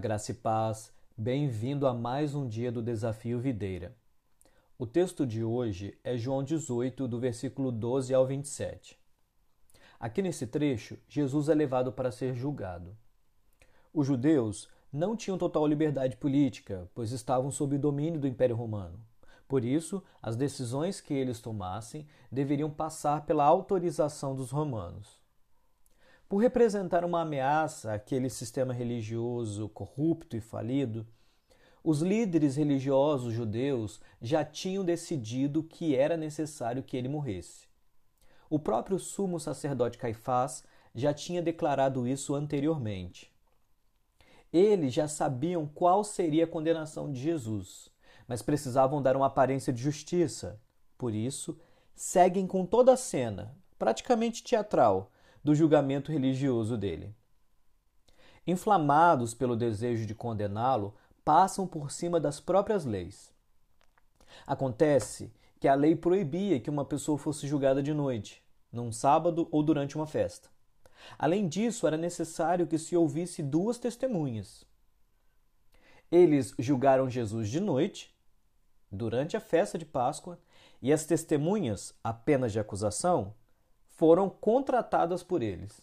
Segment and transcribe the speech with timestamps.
[0.00, 3.94] graça e paz, bem-vindo a mais um dia do Desafio Videira.
[4.78, 8.98] O texto de hoje é João 18, do versículo 12 ao 27.
[10.00, 12.96] Aqui nesse trecho, Jesus é levado para ser julgado.
[13.92, 18.98] Os judeus não tinham total liberdade política, pois estavam sob o domínio do Império Romano.
[19.46, 25.23] Por isso, as decisões que eles tomassem deveriam passar pela autorização dos romanos.
[26.28, 31.06] Por representar uma ameaça àquele sistema religioso corrupto e falido,
[31.82, 37.68] os líderes religiosos judeus já tinham decidido que era necessário que ele morresse.
[38.48, 40.64] O próprio sumo sacerdote Caifás
[40.94, 43.30] já tinha declarado isso anteriormente.
[44.50, 47.90] Eles já sabiam qual seria a condenação de Jesus,
[48.26, 50.58] mas precisavam dar uma aparência de justiça.
[50.96, 51.58] Por isso,
[51.94, 55.10] seguem com toda a cena, praticamente teatral,
[55.44, 57.14] do julgamento religioso dele.
[58.46, 63.32] Inflamados pelo desejo de condená-lo, passam por cima das próprias leis.
[64.46, 69.62] Acontece que a lei proibia que uma pessoa fosse julgada de noite, num sábado ou
[69.62, 70.48] durante uma festa.
[71.18, 74.66] Além disso, era necessário que se ouvisse duas testemunhas.
[76.10, 78.14] Eles julgaram Jesus de noite,
[78.90, 80.38] durante a festa de Páscoa,
[80.80, 83.34] e as testemunhas, apenas de acusação,
[83.94, 85.80] foram contratadas por eles.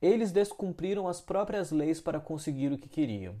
[0.00, 3.36] Eles descumpriram as próprias leis para conseguir o que queriam.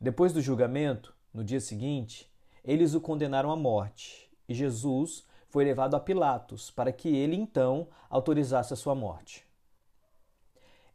[0.00, 2.30] Depois do julgamento, no dia seguinte,
[2.64, 7.86] eles o condenaram à morte e Jesus foi levado a Pilatos para que ele então
[8.10, 9.46] autorizasse a sua morte.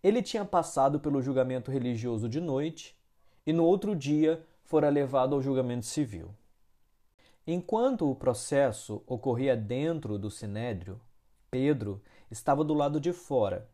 [0.04, 2.98] Ele tinha passado pelo julgamento religioso de noite
[3.46, 6.34] e no outro dia fora levado ao julgamento civil.
[7.52, 11.02] Enquanto o processo ocorria dentro do sinédrio,
[11.50, 12.00] Pedro
[12.30, 13.68] estava do lado de fora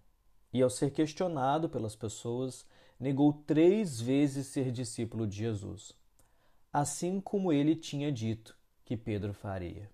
[0.53, 2.65] e, ao ser questionado pelas pessoas,
[2.97, 5.91] negou três vezes ser discípulo de Jesus,
[6.71, 9.89] assim como ele tinha dito que Pedro faria.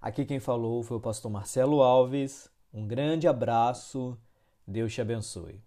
[0.00, 2.50] Aqui quem falou foi o pastor Marcelo Alves.
[2.72, 4.16] Um grande abraço.
[4.66, 5.60] Deus te abençoe.